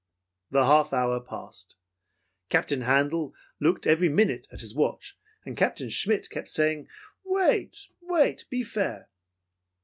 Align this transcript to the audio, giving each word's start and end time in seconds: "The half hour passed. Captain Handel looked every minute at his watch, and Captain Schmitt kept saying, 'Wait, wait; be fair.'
"The 0.49 0.65
half 0.65 0.93
hour 0.93 1.19
passed. 1.19 1.75
Captain 2.49 2.81
Handel 2.81 3.35
looked 3.59 3.85
every 3.85 4.09
minute 4.09 4.47
at 4.51 4.61
his 4.61 4.73
watch, 4.73 5.15
and 5.45 5.55
Captain 5.55 5.89
Schmitt 5.91 6.31
kept 6.31 6.49
saying, 6.49 6.87
'Wait, 7.23 7.85
wait; 8.01 8.45
be 8.49 8.63
fair.' 8.63 9.09